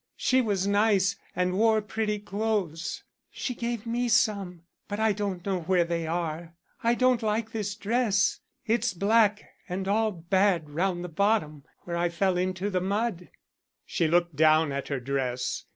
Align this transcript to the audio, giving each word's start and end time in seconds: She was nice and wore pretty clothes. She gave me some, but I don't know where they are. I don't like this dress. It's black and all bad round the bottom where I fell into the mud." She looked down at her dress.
She 0.17 0.41
was 0.41 0.65
nice 0.65 1.15
and 1.35 1.53
wore 1.59 1.79
pretty 1.79 2.17
clothes. 2.17 3.03
She 3.29 3.53
gave 3.53 3.85
me 3.85 4.09
some, 4.09 4.63
but 4.87 4.99
I 4.99 5.11
don't 5.11 5.45
know 5.45 5.61
where 5.61 5.83
they 5.83 6.07
are. 6.07 6.55
I 6.83 6.95
don't 6.95 7.21
like 7.21 7.51
this 7.51 7.75
dress. 7.75 8.39
It's 8.65 8.95
black 8.95 9.45
and 9.69 9.87
all 9.87 10.11
bad 10.11 10.71
round 10.71 11.03
the 11.03 11.07
bottom 11.07 11.65
where 11.81 11.97
I 11.97 12.09
fell 12.09 12.35
into 12.35 12.71
the 12.71 12.81
mud." 12.81 13.29
She 13.85 14.07
looked 14.07 14.35
down 14.35 14.71
at 14.71 14.87
her 14.87 14.99
dress. 14.99 15.65